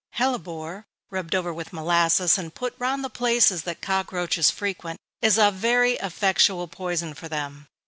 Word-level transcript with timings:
_Hellebore, 0.17 0.87
rubbed 1.11 1.35
over 1.35 1.53
with 1.53 1.71
molasses, 1.71 2.35
and 2.35 2.55
put 2.55 2.73
round 2.79 3.03
the 3.03 3.07
places 3.11 3.61
that 3.65 3.83
cockroaches 3.83 4.49
frequent, 4.49 4.99
is 5.21 5.37
a 5.37 5.51
very 5.51 5.93
effectual 5.97 6.67
poison 6.67 7.13
for 7.13 7.29
them. 7.29 7.67